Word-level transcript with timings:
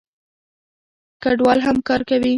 کډوال 1.23 1.59
هم 1.67 1.77
کار 1.87 2.01
کوي. 2.09 2.29